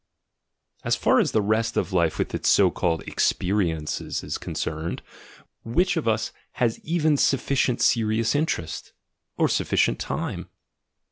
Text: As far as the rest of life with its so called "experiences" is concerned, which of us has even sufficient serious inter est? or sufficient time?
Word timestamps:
As 0.83 0.95
far 0.95 1.19
as 1.19 1.31
the 1.31 1.43
rest 1.43 1.77
of 1.77 1.93
life 1.93 2.17
with 2.17 2.33
its 2.33 2.49
so 2.49 2.71
called 2.71 3.03
"experiences" 3.03 4.23
is 4.23 4.39
concerned, 4.39 5.03
which 5.63 5.95
of 5.95 6.07
us 6.07 6.31
has 6.53 6.79
even 6.79 7.17
sufficient 7.17 7.79
serious 7.83 8.33
inter 8.33 8.63
est? 8.63 8.93
or 9.37 9.47
sufficient 9.47 9.99
time? 9.99 10.49